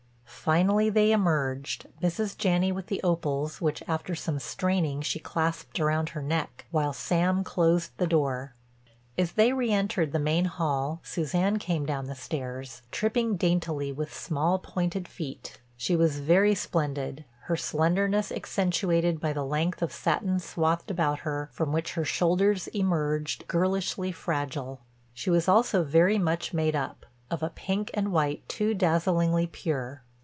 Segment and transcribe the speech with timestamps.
[0.43, 2.35] Finally they emerged, Mrs.
[2.35, 7.43] Janney with the opals which after some straining she clasped round her neck, while Sam
[7.43, 8.55] closed the door.
[9.19, 14.57] As they reëntered the main hall Suzanne came down the stairs, tripping daintily with small
[14.57, 15.61] pointed feet.
[15.77, 21.51] She was very splendid, her slenderness accentuated by the length of satin swathed about her,
[21.53, 24.81] from which her shoulders emerged, girlishly fragile.
[25.13, 30.01] She was also very much made up, of a pink and white too dazzlingly pure.